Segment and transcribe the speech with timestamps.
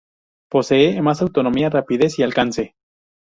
[0.49, 2.73] Posee más autonomía, rapidez y alcance.